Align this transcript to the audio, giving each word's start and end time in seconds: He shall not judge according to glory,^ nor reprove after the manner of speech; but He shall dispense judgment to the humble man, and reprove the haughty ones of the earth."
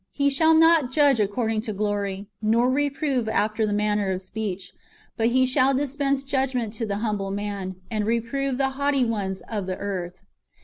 He 0.09 0.31
shall 0.31 0.55
not 0.55 0.91
judge 0.91 1.19
according 1.19 1.61
to 1.61 1.73
glory,^ 1.73 2.25
nor 2.41 2.71
reprove 2.71 3.29
after 3.29 3.67
the 3.67 3.71
manner 3.71 4.09
of 4.09 4.23
speech; 4.23 4.73
but 5.15 5.27
He 5.27 5.45
shall 5.45 5.75
dispense 5.75 6.23
judgment 6.23 6.73
to 6.73 6.87
the 6.87 6.97
humble 7.05 7.29
man, 7.29 7.75
and 7.91 8.07
reprove 8.07 8.57
the 8.57 8.69
haughty 8.71 9.05
ones 9.05 9.41
of 9.41 9.67
the 9.67 9.77
earth." 9.77 10.23